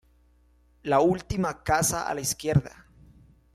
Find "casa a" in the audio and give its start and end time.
1.63-2.15